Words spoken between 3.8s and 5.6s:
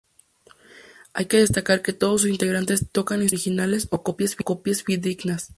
originales o copias fidedignas.